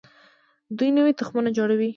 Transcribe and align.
دوی 0.77 0.89
نوي 0.97 1.13
تخمونه 1.19 1.49
جوړوي. 1.57 1.89